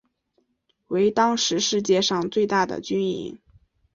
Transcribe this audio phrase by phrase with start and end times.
[0.87, 3.39] 为当时世界上最大的军营。